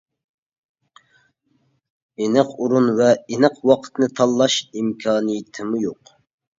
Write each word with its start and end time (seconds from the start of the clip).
ئېنىق 2.19 2.57
ئورۇن 2.57 2.89
ۋە 3.03 3.13
ئېنىق 3.21 3.63
ۋاقىتنى 3.71 4.11
تاللاش 4.19 4.61
ئىمكانىيىتىمۇ 4.69 5.89
يوق. 5.89 6.17